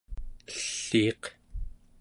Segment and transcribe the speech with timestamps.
[0.51, 1.23] elliiq